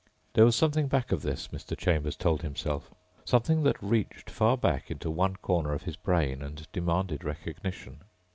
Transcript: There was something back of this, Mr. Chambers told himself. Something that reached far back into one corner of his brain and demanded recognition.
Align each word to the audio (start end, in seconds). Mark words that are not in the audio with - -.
There 0.33 0.45
was 0.45 0.55
something 0.55 0.87
back 0.87 1.11
of 1.11 1.21
this, 1.21 1.49
Mr. 1.49 1.77
Chambers 1.77 2.15
told 2.15 2.41
himself. 2.41 2.89
Something 3.23 3.61
that 3.61 3.79
reached 3.83 4.31
far 4.31 4.57
back 4.57 4.89
into 4.89 5.11
one 5.11 5.35
corner 5.35 5.73
of 5.73 5.83
his 5.83 5.95
brain 5.95 6.41
and 6.41 6.67
demanded 6.73 7.23
recognition. 7.23 7.99